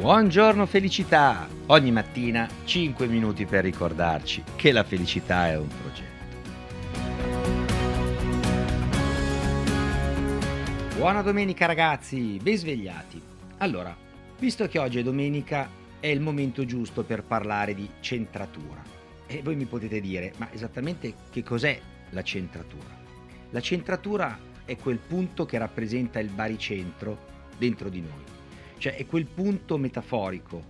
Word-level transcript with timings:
Buongiorno 0.00 0.64
felicità! 0.64 1.46
Ogni 1.66 1.90
mattina 1.90 2.48
5 2.64 3.06
minuti 3.06 3.44
per 3.44 3.62
ricordarci 3.62 4.42
che 4.56 4.72
la 4.72 4.82
felicità 4.82 5.48
è 5.48 5.58
un 5.58 5.68
progetto. 5.68 6.08
Buona 10.96 11.20
domenica 11.20 11.66
ragazzi, 11.66 12.38
ben 12.40 12.56
svegliati. 12.56 13.20
Allora, 13.58 13.94
visto 14.38 14.66
che 14.68 14.78
oggi 14.78 15.00
è 15.00 15.02
domenica, 15.02 15.68
è 16.00 16.06
il 16.06 16.20
momento 16.20 16.64
giusto 16.64 17.04
per 17.04 17.22
parlare 17.22 17.74
di 17.74 17.86
centratura. 18.00 18.82
E 19.26 19.42
voi 19.42 19.54
mi 19.54 19.66
potete 19.66 20.00
dire, 20.00 20.32
ma 20.38 20.50
esattamente 20.50 21.12
che 21.28 21.42
cos'è 21.42 21.78
la 22.08 22.22
centratura? 22.22 22.98
La 23.50 23.60
centratura 23.60 24.38
è 24.64 24.78
quel 24.78 24.96
punto 24.96 25.44
che 25.44 25.58
rappresenta 25.58 26.20
il 26.20 26.30
baricentro 26.30 27.18
dentro 27.58 27.90
di 27.90 28.00
noi 28.00 28.38
cioè 28.80 28.96
è 28.96 29.04
quel 29.04 29.26
punto 29.26 29.76
metaforico 29.76 30.64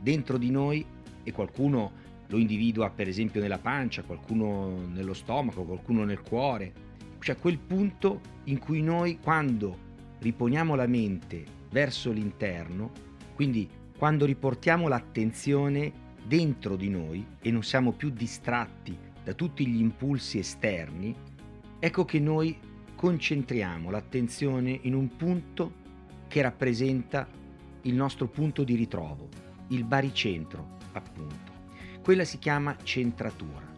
dentro 0.00 0.36
di 0.36 0.50
noi 0.50 0.84
e 1.22 1.30
qualcuno 1.30 1.92
lo 2.26 2.36
individua 2.36 2.90
per 2.90 3.06
esempio 3.06 3.40
nella 3.40 3.58
pancia, 3.58 4.02
qualcuno 4.02 4.88
nello 4.92 5.14
stomaco, 5.14 5.62
qualcuno 5.62 6.02
nel 6.02 6.22
cuore. 6.22 6.72
Cioè 7.20 7.36
quel 7.36 7.58
punto 7.58 8.20
in 8.44 8.58
cui 8.58 8.82
noi 8.82 9.20
quando 9.20 9.90
riponiamo 10.18 10.74
la 10.74 10.88
mente 10.88 11.44
verso 11.70 12.10
l'interno, 12.10 12.90
quindi 13.36 13.68
quando 13.96 14.24
riportiamo 14.24 14.88
l'attenzione 14.88 15.92
dentro 16.26 16.74
di 16.74 16.88
noi 16.88 17.24
e 17.40 17.52
non 17.52 17.62
siamo 17.62 17.92
più 17.92 18.10
distratti 18.10 18.98
da 19.22 19.34
tutti 19.34 19.64
gli 19.68 19.78
impulsi 19.78 20.38
esterni, 20.38 21.14
ecco 21.78 22.04
che 22.04 22.18
noi 22.18 22.58
concentriamo 22.96 23.88
l'attenzione 23.88 24.76
in 24.82 24.94
un 24.94 25.16
punto 25.16 25.74
che 26.26 26.42
rappresenta 26.42 27.28
il 27.82 27.94
nostro 27.94 28.26
punto 28.28 28.64
di 28.64 28.74
ritrovo, 28.74 29.28
il 29.68 29.84
baricentro, 29.84 30.78
appunto. 30.92 31.52
Quella 32.02 32.24
si 32.24 32.38
chiama 32.38 32.76
centratura. 32.82 33.70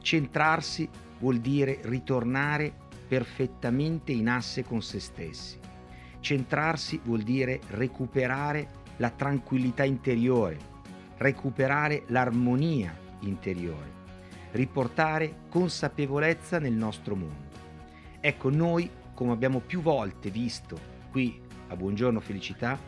Centrarsi 0.00 0.88
vuol 1.18 1.38
dire 1.38 1.80
ritornare 1.82 2.72
perfettamente 3.06 4.12
in 4.12 4.28
asse 4.28 4.64
con 4.64 4.82
se 4.82 5.00
stessi. 5.00 5.58
Centrarsi 6.20 7.00
vuol 7.04 7.22
dire 7.22 7.60
recuperare 7.68 8.68
la 8.96 9.10
tranquillità 9.10 9.84
interiore, 9.84 10.58
recuperare 11.16 12.04
l'armonia 12.08 12.96
interiore, 13.20 13.92
riportare 14.52 15.40
consapevolezza 15.48 16.58
nel 16.58 16.74
nostro 16.74 17.14
mondo. 17.14 17.56
Ecco, 18.20 18.50
noi, 18.50 18.90
come 19.14 19.32
abbiamo 19.32 19.60
più 19.60 19.80
volte 19.80 20.30
visto 20.30 20.78
qui 21.10 21.40
a 21.68 21.76
Buongiorno 21.76 22.20
Felicità, 22.20 22.78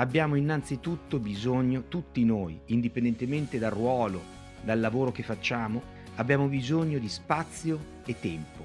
abbiamo 0.00 0.34
innanzitutto 0.34 1.18
bisogno, 1.18 1.84
tutti 1.88 2.24
noi, 2.24 2.58
indipendentemente 2.66 3.58
dal 3.58 3.70
ruolo, 3.70 4.22
dal 4.62 4.80
lavoro 4.80 5.12
che 5.12 5.22
facciamo, 5.22 5.82
abbiamo 6.16 6.46
bisogno 6.46 6.98
di 6.98 7.08
spazio 7.08 7.78
e 8.06 8.18
tempo. 8.18 8.64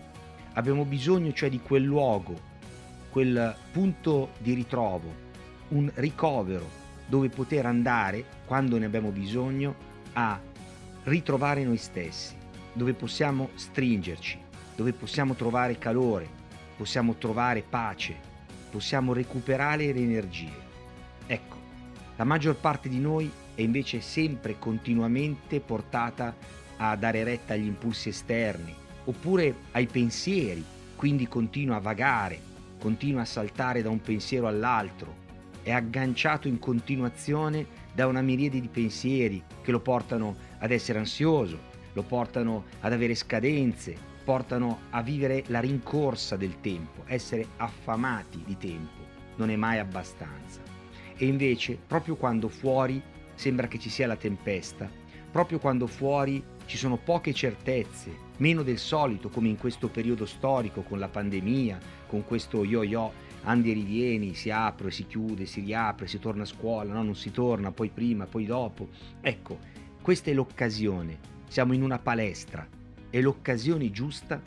Abbiamo 0.54 0.86
bisogno 0.86 1.34
cioè 1.34 1.50
di 1.50 1.60
quel 1.60 1.84
luogo, 1.84 2.40
quel 3.10 3.54
punto 3.74 4.30
di 4.38 4.54
ritrovo, 4.54 5.14
un 5.70 5.92
ricovero 5.96 6.84
dove 7.06 7.28
poter 7.28 7.66
andare, 7.66 8.24
quando 8.46 8.78
ne 8.78 8.86
abbiamo 8.86 9.10
bisogno, 9.10 9.76
a 10.14 10.40
ritrovare 11.04 11.66
noi 11.66 11.78
stessi, 11.78 12.34
dove 12.72 12.94
possiamo 12.94 13.50
stringerci, 13.56 14.40
dove 14.74 14.94
possiamo 14.94 15.34
trovare 15.34 15.78
calore, 15.78 16.30
possiamo 16.78 17.16
trovare 17.16 17.62
pace, 17.62 18.16
possiamo 18.72 19.12
recuperare 19.12 19.92
le 19.92 20.00
energie. 20.00 20.65
La 22.18 22.24
maggior 22.24 22.56
parte 22.56 22.88
di 22.88 23.00
noi 23.00 23.30
è 23.56 23.62
invece 23.62 24.00
sempre 24.00 24.58
continuamente 24.58 25.60
portata 25.60 26.36
a 26.78 26.96
dare 26.96 27.24
retta 27.24 27.54
agli 27.54 27.66
impulsi 27.66 28.10
esterni 28.10 28.74
oppure 29.06 29.56
ai 29.72 29.86
pensieri, 29.86 30.64
quindi 30.96 31.28
continua 31.28 31.76
a 31.76 31.80
vagare, 31.80 32.40
continua 32.80 33.22
a 33.22 33.26
saltare 33.26 33.82
da 33.82 33.90
un 33.90 34.02
pensiero 34.02 34.48
all'altro, 34.48 35.24
è 35.62 35.72
agganciato 35.72 36.48
in 36.48 36.60
continuazione 36.60 37.66
da 37.94 38.08
una 38.08 38.22
miriade 38.22 38.62
di 38.62 38.68
pensieri 38.68 39.44
che 39.62 39.72
lo 39.72 39.80
portano 39.80 40.36
ad 40.60 40.72
essere 40.72 41.00
ansioso, 41.00 41.60
lo 41.94 42.04
portano 42.04 42.66
ad 42.82 42.94
avere 42.94 43.16
scadenze, 43.16 43.96
portano 44.24 44.80
a 44.92 45.02
vivere 45.02 45.44
la 45.48 45.60
rincorsa 45.60 46.36
del 46.36 46.60
tempo, 46.62 47.04
essere 47.08 47.46
affamati 47.58 48.42
di 48.46 48.58
tempo. 48.58 49.04
Non 49.36 49.50
è 49.50 49.56
mai 49.56 49.80
abbastanza. 49.80 50.65
E 51.18 51.26
invece, 51.26 51.78
proprio 51.88 52.16
quando 52.16 52.50
fuori 52.50 53.02
sembra 53.36 53.68
che 53.68 53.80
ci 53.80 53.90
sia 53.90 54.08
la 54.08 54.16
tempesta, 54.16 54.90
proprio 55.32 55.60
quando 55.60 55.88
fuori 55.88 56.44
ci 56.66 56.78
sono 56.78 56.98
poche 56.98 57.34
certezze, 57.34 58.24
meno 58.38 58.64
del 58.64 58.78
solito 58.78 59.30
come 59.30 59.50
in 59.50 59.58
questo 59.58 59.90
periodo 59.90 60.26
storico 60.26 60.82
con 60.82 61.00
la 61.00 61.08
pandemia, 61.08 61.78
con 62.08 62.26
questo 62.26 62.64
yo-yo, 62.64 63.12
andi 63.44 63.72
e 63.72 63.74
rivieni, 63.74 64.34
si 64.34 64.50
apre, 64.50 64.92
si 64.92 65.06
chiude, 65.06 65.46
si 65.46 65.62
riapre, 65.62 66.08
si 66.08 66.20
torna 66.20 66.44
a 66.44 66.48
scuola, 66.48 66.94
no, 66.94 67.04
non 67.04 67.16
si 67.16 67.32
torna, 67.32 67.72
poi 67.72 67.90
prima, 67.90 68.26
poi 68.26 68.46
dopo. 68.46 68.90
Ecco, 69.22 69.60
questa 70.02 70.32
è 70.32 70.34
l'occasione, 70.34 71.20
siamo 71.48 71.74
in 71.74 71.84
una 71.84 72.00
palestra, 72.00 72.68
è 73.10 73.22
l'occasione 73.22 73.92
giusta 73.92 74.42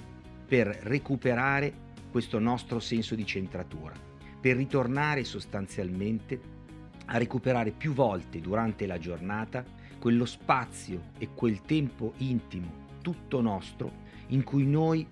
per 0.47 0.67
recuperare 0.83 1.87
questo 2.11 2.39
nostro 2.39 2.81
senso 2.81 3.15
di 3.15 3.27
centratura, 3.27 3.95
per 4.41 4.57
ritornare 4.57 5.25
sostanzialmente 5.25 6.57
a 7.11 7.19
recuperare 7.19 7.71
più 7.71 7.93
volte 7.93 8.41
durante 8.41 8.87
la 8.87 8.99
giornata 8.99 9.65
quello 9.99 10.25
spazio 10.25 11.11
e 11.19 11.31
quel 11.35 11.61
tempo 11.63 12.13
intimo, 12.19 12.87
tutto 13.03 13.41
nostro, 13.41 14.07
in 14.29 14.45
cui 14.45 14.67
noi, 14.67 15.07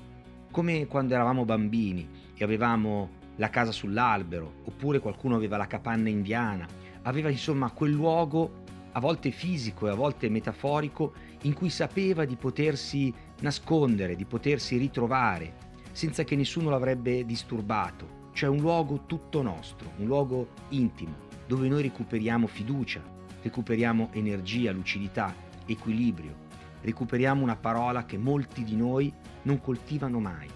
come 0.50 0.86
quando 0.86 1.14
eravamo 1.14 1.44
bambini 1.44 2.08
e 2.34 2.44
avevamo 2.44 3.10
la 3.36 3.50
casa 3.50 3.72
sull'albero, 3.72 4.60
oppure 4.64 5.00
qualcuno 5.00 5.36
aveva 5.36 5.56
la 5.56 5.66
capanna 5.66 6.08
indiana, 6.08 6.66
aveva 7.02 7.30
insomma 7.30 7.70
quel 7.70 7.92
luogo 7.92 8.64
a 8.92 9.00
volte 9.00 9.30
fisico 9.30 9.86
e 9.86 9.90
a 9.90 9.94
volte 9.94 10.28
metaforico 10.28 11.12
in 11.42 11.52
cui 11.52 11.68
sapeva 11.68 12.24
di 12.24 12.36
potersi 12.36 13.12
nascondere, 13.40 14.16
di 14.16 14.24
potersi 14.24 14.76
ritrovare, 14.76 15.64
senza 15.92 16.24
che 16.24 16.36
nessuno 16.36 16.70
l'avrebbe 16.70 17.24
disturbato, 17.24 18.30
cioè 18.32 18.48
un 18.48 18.58
luogo 18.58 19.02
tutto 19.06 19.42
nostro, 19.42 19.90
un 19.96 20.06
luogo 20.06 20.48
intimo 20.70 21.25
dove 21.46 21.68
noi 21.68 21.82
recuperiamo 21.82 22.46
fiducia, 22.46 23.02
recuperiamo 23.42 24.10
energia, 24.12 24.72
lucidità, 24.72 25.34
equilibrio, 25.66 26.44
recuperiamo 26.82 27.42
una 27.42 27.56
parola 27.56 28.04
che 28.04 28.18
molti 28.18 28.64
di 28.64 28.76
noi 28.76 29.12
non 29.42 29.60
coltivano 29.60 30.18
mai, 30.18 30.48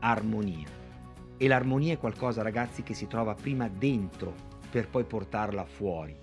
armonia. 0.00 0.68
E 1.36 1.48
l'armonia 1.48 1.94
è 1.94 1.98
qualcosa, 1.98 2.42
ragazzi, 2.42 2.82
che 2.82 2.94
si 2.94 3.06
trova 3.06 3.34
prima 3.34 3.68
dentro 3.68 4.34
per 4.70 4.88
poi 4.88 5.04
portarla 5.04 5.64
fuori. 5.64 6.16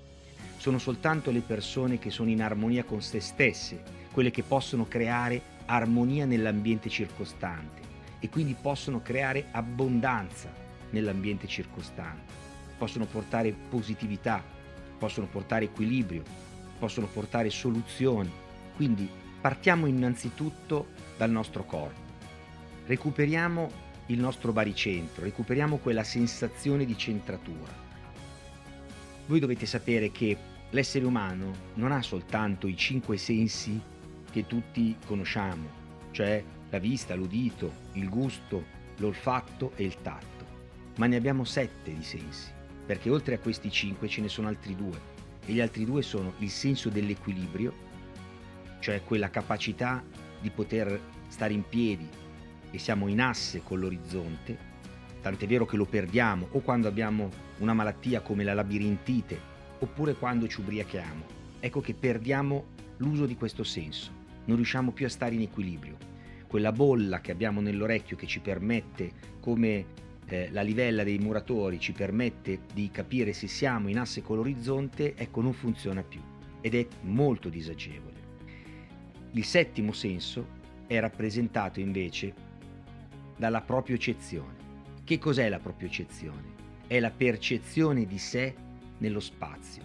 Sono 0.58 0.80
soltanto 0.80 1.32
le 1.32 1.42
persone 1.42 2.00
che 2.00 2.10
sono 2.10 2.30
in 2.30 2.42
armonia 2.42 2.84
con 2.84 3.02
se 3.02 3.20
stesse, 3.20 3.84
quelle 4.12 4.32
che 4.32 4.44
possono 4.44 4.88
creare 4.88 5.56
armonia 5.66 6.26
nell'ambiente 6.26 6.90
circostante 6.90 7.82
e 8.20 8.30
quindi 8.30 8.56
possono 8.60 9.02
creare 9.02 9.48
abbondanza 9.52 10.52
nell'ambiente 10.90 11.46
circostante 11.48 12.47
possono 12.78 13.06
portare 13.06 13.54
positività, 13.70 14.44
possono 14.98 15.28
portare 15.28 15.66
equilibrio, 15.66 16.24
possono 16.78 17.08
portare 17.08 17.50
soluzioni. 17.50 18.32
Quindi 18.76 19.10
partiamo 19.42 19.88
innanzitutto 19.88 20.88
dal 21.18 21.32
nostro 21.32 21.64
corpo. 21.64 22.06
Recuperiamo 22.86 23.86
il 24.08 24.20
nostro 24.20 24.54
baricentro, 24.54 25.24
recuperiamo 25.24 25.78
quella 25.78 26.04
sensazione 26.04 26.86
di 26.86 26.98
centratura. 26.98 27.86
Voi 29.26 29.40
dovete 29.40 29.66
sapere 29.66 30.12
che 30.12 30.38
l'essere 30.70 31.06
umano 31.06 31.52
non 31.74 31.92
ha 31.92 32.02
soltanto 32.02 32.68
i 32.68 32.78
cinque 32.78 33.18
sensi 33.18 33.80
che 34.32 34.46
tutti 34.46 34.96
conosciamo, 35.06 35.68
cioè 36.12 36.42
la 36.70 36.80
vista, 36.80 37.16
l'udito, 37.16 37.72
il 37.94 38.08
gusto, 38.08 38.64
l'olfatto 38.98 39.74
e 39.76 39.84
il 39.84 40.02
tatto, 40.02 40.46
ma 40.98 41.08
ne 41.08 41.18
abbiamo 41.18 41.44
sette 41.44 41.94
di 41.94 42.04
sensi 42.04 42.56
perché 42.88 43.10
oltre 43.10 43.36
a 43.36 43.40
questi 43.40 43.70
cinque 43.70 44.08
ce 44.08 44.22
ne 44.22 44.30
sono 44.30 44.48
altri 44.48 44.74
due 44.74 44.98
e 45.46 45.52
gli 45.52 45.60
altri 45.60 45.84
due 45.84 46.02
sono 46.02 46.34
il 46.40 46.50
senso 46.50 46.88
dell'equilibrio, 46.90 47.74
cioè 48.80 49.04
quella 49.04 49.30
capacità 49.30 50.04
di 50.40 50.50
poter 50.50 51.00
stare 51.28 51.54
in 51.54 51.64
piedi 51.68 52.08
e 52.72 52.80
siamo 52.80 53.10
in 53.10 53.20
asse 53.20 53.62
con 53.62 53.80
l'orizzonte, 53.80 54.58
tant'è 55.22 55.46
vero 55.48 55.66
che 55.66 55.76
lo 55.76 55.86
perdiamo 55.86 56.48
o 56.52 56.60
quando 56.62 56.88
abbiamo 56.88 57.30
una 57.58 57.74
malattia 57.74 58.22
come 58.22 58.46
la 58.46 58.54
labirintite 58.54 59.56
oppure 59.80 60.14
quando 60.14 60.48
ci 60.48 60.62
ubriachiamo. 60.62 61.36
Ecco 61.60 61.82
che 61.82 61.94
perdiamo 61.94 62.68
l'uso 62.98 63.26
di 63.26 63.36
questo 63.36 63.64
senso, 63.64 64.12
non 64.46 64.56
riusciamo 64.56 64.92
più 64.92 65.06
a 65.06 65.10
stare 65.10 65.36
in 65.36 65.42
equilibrio. 65.42 65.98
Quella 66.48 66.72
bolla 66.72 67.20
che 67.20 67.32
abbiamo 67.32 67.60
nell'orecchio 67.60 68.16
che 68.16 68.28
ci 68.28 68.40
permette, 68.40 69.12
come 69.42 70.06
eh, 70.28 70.50
la 70.52 70.62
livella 70.62 71.04
dei 71.04 71.18
muratori 71.18 71.80
ci 71.80 71.94
permette 71.94 72.62
di 72.74 72.90
capire 72.92 73.34
se 73.34 73.48
siamo 73.48 73.88
in 73.88 74.00
asse 74.00 74.22
con 74.22 74.38
l'orizzonte, 74.38 75.16
ecco 75.16 75.42
non 75.42 75.54
funziona 75.54 76.04
più 76.04 76.22
ed 76.62 76.76
è 76.76 76.88
molto 77.02 77.50
disagevole. 77.50 78.16
Il 79.32 79.44
settimo 79.46 79.92
senso 79.94 80.56
è 80.88 81.00
rappresentato 81.00 81.80
invece 81.80 82.34
dalla 83.38 83.62
proprio-cezione. 83.62 84.66
Che 85.04 85.18
cos'è 85.18 85.48
la 85.48 85.60
proprio-cezione? 85.60 86.56
È 86.88 87.00
la 87.00 87.12
percezione 87.12 88.06
di 88.06 88.18
sé 88.18 88.54
nello 88.98 89.20
spazio. 89.20 89.84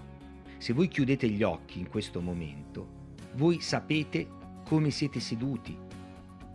Se 0.59 0.73
voi 0.73 0.89
chiudete 0.89 1.29
gli 1.29 1.43
occhi 1.43 1.79
in 1.79 1.89
questo 1.89 2.21
momento, 2.21 3.01
voi 3.35 3.61
sapete 3.61 4.29
come 4.65 4.91
siete 4.91 5.21
seduti, 5.21 5.77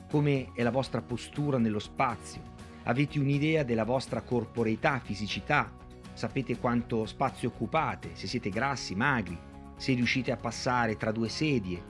come 0.10 0.52
è 0.54 0.64
la 0.64 0.72
vostra 0.72 1.02
postura 1.02 1.58
nello 1.58 1.80
spazio, 1.80 2.56
avete 2.88 3.20
un'idea 3.20 3.64
della 3.64 3.84
vostra 3.84 4.22
corporeità, 4.22 5.00
fisicità, 5.00 5.72
sapete 6.14 6.58
quanto 6.58 7.06
spazio 7.06 7.50
occupate, 7.50 8.12
se 8.14 8.28
siete 8.28 8.50
grassi, 8.50 8.96
magri, 8.96 9.38
se 9.76 9.94
riuscite 9.94 10.32
a 10.32 10.38
passare 10.38 10.96
tra 10.96 11.12
due 11.12 11.28
sedie. 11.28 11.84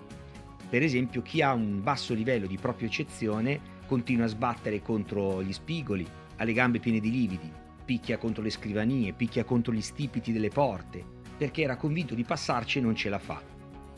Per 0.69 0.81
esempio, 0.81 1.21
chi 1.21 1.41
ha 1.41 1.53
un 1.53 1.81
basso 1.83 2.13
livello 2.13 2.47
di 2.47 2.57
propria 2.57 2.88
eccezione 2.88 3.75
continua 3.85 4.25
a 4.25 4.29
sbattere 4.29 4.81
contro 4.81 5.41
gli 5.44 5.53
spigoli, 5.53 6.05
ha 6.35 6.44
le 6.44 6.53
gambe 6.53 6.79
piene 6.79 7.00
di 7.00 7.11
lividi, 7.11 7.51
picchia 7.85 8.17
contro 8.17 8.41
le 8.41 8.50
scrivanie, 8.50 9.13
picchia 9.13 9.43
contro 9.43 9.73
gli 9.73 9.81
stipiti 9.81 10.33
delle 10.33 10.50
porte, 10.50 11.03
perché 11.38 11.61
era 11.61 11.77
convinto 11.77 12.15
di 12.15 12.23
passarci 12.23 12.79
e 12.79 12.81
non 12.81 12.95
ce 12.95 13.09
la 13.09 13.19
fa. 13.19 13.39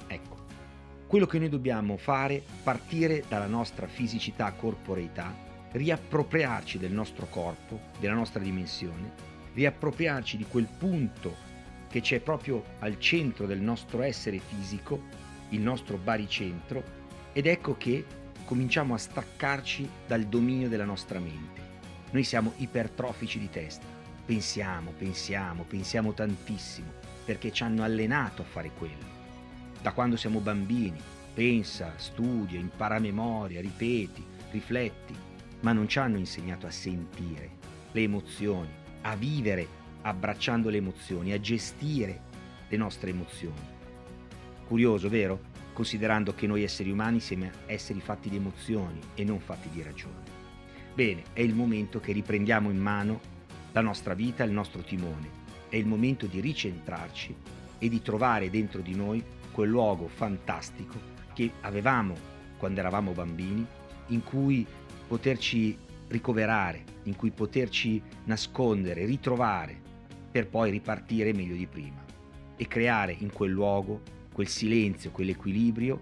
Ecco, 0.06 0.38
quello 1.08 1.26
che 1.26 1.40
noi 1.40 1.50
dobbiamo 1.50 1.96
fare 1.96 2.44
partire 2.62 3.24
dalla 3.28 3.48
nostra 3.48 3.88
fisicità, 3.88 4.52
corporeità, 4.52 5.48
riappropriarci 5.72 6.78
del 6.78 6.92
nostro 6.92 7.28
corpo, 7.28 7.80
della 8.00 8.14
nostra 8.14 8.42
dimensione, 8.42 9.12
riappropriarci 9.54 10.38
di 10.38 10.46
quel 10.46 10.68
punto 10.68 11.48
che 11.90 12.02
c'è 12.02 12.20
proprio 12.20 12.64
al 12.80 13.00
centro 13.00 13.46
del 13.46 13.60
nostro 13.60 14.02
essere 14.02 14.40
fisico, 14.40 15.02
il 15.50 15.62
nostro 15.62 15.98
baricentro, 15.98 16.84
ed 17.34 17.46
ecco 17.46 17.76
che 17.78 18.06
cominciamo 18.46 18.94
a 18.94 18.98
staccarci 18.98 19.88
dal 20.08 20.24
dominio 20.24 20.70
della 20.70 20.86
nostra 20.86 21.20
mente. 21.20 21.62
Noi 22.12 22.24
siamo 22.24 22.54
ipertrofici 22.58 23.38
di 23.40 23.50
testa, 23.50 23.86
pensiamo, 24.26 24.92
pensiamo, 24.92 25.64
pensiamo 25.64 26.14
tantissimo, 26.14 26.92
perché 27.26 27.52
ci 27.52 27.64
hanno 27.64 27.84
allenato 27.84 28.42
a 28.42 28.46
fare 28.46 28.72
quello. 28.78 29.18
Da 29.82 29.92
quando 29.92 30.16
siamo 30.18 30.40
bambini, 30.40 31.00
pensa, 31.34 31.94
studia, 31.98 32.60
impara 32.60 32.96
a 32.96 33.00
memoria, 33.00 33.62
ripeti, 33.62 34.26
rifletti, 34.52 35.16
ma 35.62 35.72
non 35.74 35.88
ci 35.88 36.00
hanno 36.00 36.18
insegnato 36.18 36.66
a 36.66 36.72
sentire 36.72 37.58
le 37.92 38.02
emozioni, 38.02 38.70
a 39.02 39.16
vivere 39.16 39.68
abbracciando 40.02 40.70
le 40.70 40.78
emozioni, 40.78 41.34
a 41.34 41.40
gestire 41.40 42.22
le 42.68 42.78
nostre 42.78 43.10
emozioni. 43.10 43.78
Curioso, 44.66 45.10
vero? 45.10 45.48
Considerando 45.74 46.34
che 46.34 46.48
noi 46.48 46.64
esseri 46.64 46.92
umani 46.92 47.20
siamo 47.20 47.50
esseri 47.66 48.00
fatti 48.00 48.30
di 48.30 48.36
emozioni 48.36 49.00
e 49.16 49.24
non 49.24 49.40
fatti 49.40 49.70
di 49.70 49.82
ragione. 49.82 50.38
Bene, 50.94 51.24
è 51.34 51.42
il 51.42 51.56
momento 51.56 52.00
che 52.00 52.12
riprendiamo 52.12 52.70
in 52.70 52.78
mano 52.78 53.20
la 53.72 53.82
nostra 53.82 54.14
vita, 54.14 54.44
il 54.44 54.52
nostro 54.52 54.82
timone. 54.82 55.38
È 55.70 55.76
il 55.76 55.86
momento 55.86 56.26
di 56.26 56.40
ricentrarci 56.40 57.36
e 57.78 57.90
di 57.90 58.02
trovare 58.02 58.50
dentro 58.50 58.82
di 58.82 58.96
noi 58.96 59.24
quel 59.52 59.70
luogo 59.70 60.08
fantastico 60.08 61.00
che 61.34 61.52
avevamo 61.62 62.16
quando 62.58 62.80
eravamo 62.80 63.12
bambini, 63.12 63.66
in 64.08 64.24
cui 64.24 64.66
poterci 65.10 65.76
ricoverare, 66.10 66.84
in 67.04 67.16
cui 67.16 67.32
poterci 67.32 68.00
nascondere, 68.26 69.06
ritrovare, 69.06 69.76
per 70.30 70.48
poi 70.48 70.70
ripartire 70.70 71.34
meglio 71.34 71.56
di 71.56 71.66
prima 71.66 72.06
e 72.56 72.68
creare 72.68 73.16
in 73.18 73.32
quel 73.32 73.50
luogo 73.50 74.02
quel 74.32 74.48
silenzio, 74.48 75.10
quell'equilibrio, 75.10 76.00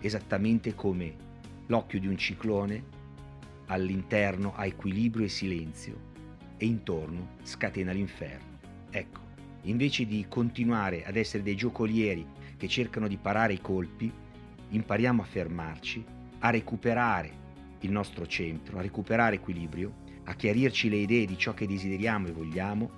esattamente 0.00 0.74
come 0.74 1.14
l'occhio 1.66 2.00
di 2.00 2.08
un 2.08 2.18
ciclone 2.18 2.82
all'interno 3.66 4.52
ha 4.56 4.66
equilibrio 4.66 5.26
e 5.26 5.28
silenzio 5.28 6.08
e 6.56 6.66
intorno 6.66 7.36
scatena 7.44 7.92
l'inferno. 7.92 8.58
Ecco, 8.90 9.20
invece 9.62 10.06
di 10.06 10.26
continuare 10.28 11.04
ad 11.04 11.14
essere 11.14 11.44
dei 11.44 11.54
giocolieri 11.54 12.26
che 12.56 12.66
cercano 12.66 13.06
di 13.06 13.16
parare 13.16 13.52
i 13.52 13.60
colpi, 13.60 14.12
impariamo 14.70 15.22
a 15.22 15.26
fermarci, 15.26 16.04
a 16.40 16.50
recuperare 16.50 17.39
il 17.80 17.90
nostro 17.90 18.26
centro, 18.26 18.78
a 18.78 18.82
recuperare 18.82 19.36
equilibrio, 19.36 20.08
a 20.24 20.34
chiarirci 20.34 20.88
le 20.88 20.96
idee 20.96 21.26
di 21.26 21.38
ciò 21.38 21.54
che 21.54 21.66
desideriamo 21.66 22.28
e 22.28 22.32
vogliamo, 22.32 22.90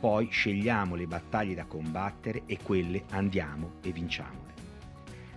poi 0.00 0.28
scegliamo 0.30 0.94
le 0.94 1.06
battaglie 1.06 1.54
da 1.54 1.66
combattere 1.66 2.42
e 2.46 2.58
quelle 2.62 3.04
andiamo 3.10 3.72
e 3.82 3.92
vinciamole. 3.92 4.48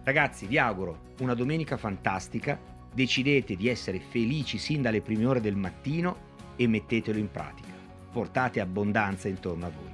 Ragazzi, 0.03 0.47
vi 0.47 0.57
auguro 0.57 1.11
una 1.19 1.33
domenica 1.33 1.77
fantastica, 1.77 2.59
decidete 2.93 3.55
di 3.55 3.67
essere 3.67 3.99
felici 3.99 4.57
sin 4.57 4.81
dalle 4.81 5.01
prime 5.01 5.25
ore 5.25 5.41
del 5.41 5.55
mattino 5.55 6.31
e 6.55 6.67
mettetelo 6.67 7.17
in 7.17 7.29
pratica. 7.29 7.71
Portate 8.11 8.59
abbondanza 8.59 9.27
intorno 9.27 9.65
a 9.65 9.69
voi. 9.69 9.91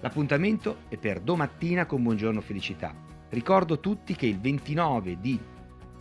L'appuntamento 0.00 0.80
è 0.88 0.96
per 0.98 1.20
domattina 1.20 1.86
con 1.86 2.02
Buongiorno 2.02 2.40
Felicità. 2.40 2.94
Ricordo 3.30 3.80
tutti 3.80 4.14
che 4.14 4.26
il 4.26 4.38
29 4.38 5.18
di 5.20 5.38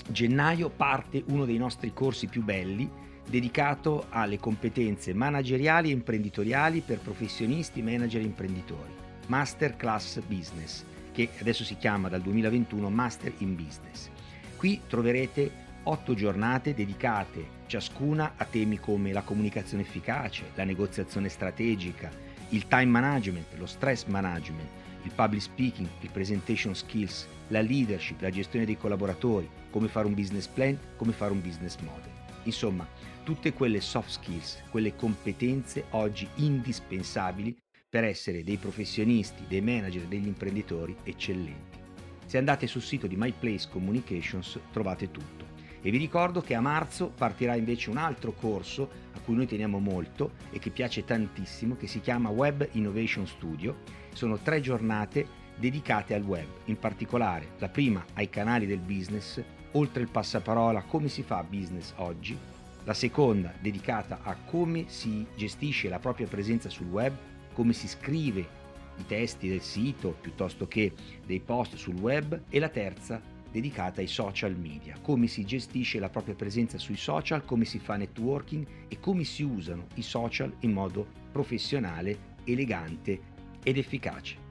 gennaio 0.09 0.69
parte 0.69 1.23
uno 1.27 1.45
dei 1.45 1.57
nostri 1.57 1.93
corsi 1.93 2.27
più 2.27 2.43
belli 2.43 2.89
dedicato 3.27 4.05
alle 4.09 4.37
competenze 4.37 5.13
manageriali 5.13 5.89
e 5.89 5.93
imprenditoriali 5.93 6.81
per 6.81 6.99
professionisti, 6.99 7.81
manager 7.81 8.21
e 8.21 8.25
imprenditori, 8.25 8.91
Masterclass 9.27 10.19
Business, 10.21 10.83
che 11.11 11.29
adesso 11.39 11.63
si 11.63 11.77
chiama 11.77 12.09
dal 12.09 12.21
2021 12.21 12.89
Master 12.89 13.33
in 13.37 13.55
Business. 13.55 14.09
Qui 14.57 14.81
troverete 14.87 15.51
otto 15.83 16.13
giornate 16.13 16.73
dedicate 16.73 17.61
ciascuna 17.67 18.33
a 18.37 18.45
temi 18.45 18.79
come 18.79 19.11
la 19.11 19.21
comunicazione 19.21 19.83
efficace, 19.83 20.51
la 20.55 20.63
negoziazione 20.63 21.29
strategica, 21.29 22.11
il 22.49 22.67
time 22.67 22.85
management, 22.85 23.47
lo 23.57 23.65
stress 23.65 24.05
management, 24.05 24.69
il 25.03 25.11
public 25.13 25.41
speaking, 25.41 25.87
il 26.01 26.09
presentation 26.11 26.75
skills, 26.75 27.27
la 27.47 27.61
leadership, 27.61 28.21
la 28.21 28.29
gestione 28.29 28.65
dei 28.65 28.77
collaboratori, 28.77 29.49
come 29.69 29.87
fare 29.87 30.07
un 30.07 30.13
business 30.13 30.47
plan, 30.47 30.77
come 30.95 31.11
fare 31.11 31.31
un 31.31 31.41
business 31.41 31.77
model. 31.77 32.11
Insomma, 32.43 32.87
tutte 33.23 33.53
quelle 33.53 33.81
soft 33.81 34.09
skills, 34.09 34.63
quelle 34.69 34.95
competenze 34.95 35.85
oggi 35.91 36.27
indispensabili 36.35 37.57
per 37.89 38.03
essere 38.03 38.43
dei 38.43 38.57
professionisti, 38.57 39.45
dei 39.47 39.61
manager, 39.61 40.03
degli 40.03 40.27
imprenditori 40.27 40.95
eccellenti. 41.03 41.77
Se 42.25 42.37
andate 42.37 42.67
sul 42.67 42.81
sito 42.81 43.07
di 43.07 43.15
MyPlace 43.15 43.69
Communications 43.69 44.59
trovate 44.71 45.11
tutto. 45.11 45.51
E 45.85 45.91
vi 45.91 45.97
ricordo 45.97 46.41
che 46.41 46.55
a 46.55 46.61
marzo 46.61 47.09
partirà 47.09 47.55
invece 47.55 47.89
un 47.89 47.97
altro 47.97 48.31
corso 48.31 48.89
a 49.13 49.19
cui 49.19 49.35
noi 49.35 49.45
teniamo 49.45 49.79
molto 49.79 50.31
e 50.49 50.57
che 50.57 50.69
piace 50.69 51.03
tantissimo, 51.03 51.75
che 51.75 51.87
si 51.87 51.99
chiama 51.99 52.29
Web 52.29 52.67
Innovation 52.71 53.27
Studio. 53.27 53.81
Sono 54.13 54.37
tre 54.37 54.61
giornate 54.61 55.41
dedicate 55.57 56.13
al 56.13 56.23
web, 56.23 56.47
in 56.65 56.77
particolare 56.77 57.49
la 57.59 57.69
prima 57.69 58.03
ai 58.13 58.29
canali 58.29 58.65
del 58.65 58.79
business, 58.79 59.41
oltre 59.71 60.01
il 60.01 60.09
passaparola 60.09 60.83
come 60.83 61.07
si 61.07 61.23
fa 61.23 61.43
business 61.43 61.93
oggi, 61.97 62.37
la 62.83 62.93
seconda 62.93 63.53
dedicata 63.59 64.19
a 64.23 64.35
come 64.35 64.85
si 64.87 65.25
gestisce 65.35 65.89
la 65.89 65.99
propria 65.99 66.27
presenza 66.27 66.69
sul 66.69 66.87
web, 66.87 67.13
come 67.53 67.73
si 67.73 67.87
scrive 67.87 68.61
i 68.97 69.05
testi 69.05 69.47
del 69.47 69.61
sito 69.61 70.15
piuttosto 70.19 70.67
che 70.67 70.93
dei 71.25 71.39
post 71.39 71.75
sul 71.75 71.95
web 71.95 72.43
e 72.49 72.59
la 72.59 72.69
terza 72.69 73.21
dedicata 73.51 74.01
ai 74.01 74.07
social 74.07 74.55
media, 74.57 74.97
come 75.01 75.27
si 75.27 75.45
gestisce 75.45 75.99
la 75.99 76.09
propria 76.09 76.35
presenza 76.35 76.77
sui 76.77 76.97
social, 76.97 77.45
come 77.45 77.65
si 77.65 77.79
fa 77.79 77.95
networking 77.95 78.65
e 78.87 78.99
come 78.99 79.23
si 79.23 79.43
usano 79.43 79.87
i 79.95 80.01
social 80.01 80.51
in 80.61 80.71
modo 80.71 81.05
professionale, 81.31 82.31
elegante 82.43 83.19
ed 83.63 83.77
efficace. 83.77 84.42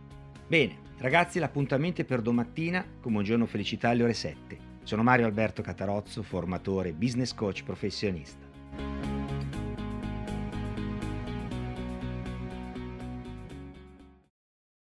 Bene, 0.46 0.78
ragazzi, 0.98 1.38
l'appuntamento 1.38 2.02
è 2.02 2.04
per 2.04 2.20
domattina 2.20 2.84
con 3.00 3.12
Buongiorno 3.12 3.46
Felicità 3.46 3.88
alle 3.88 4.02
ore 4.02 4.14
7. 4.14 4.58
Sono 4.82 5.02
Mario 5.02 5.26
Alberto 5.26 5.62
Catarozzo, 5.62 6.22
formatore, 6.22 6.92
business 6.92 7.32
coach 7.32 7.62
professionista. 7.62 9.11